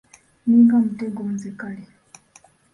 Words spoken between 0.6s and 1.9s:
mutego nze kale.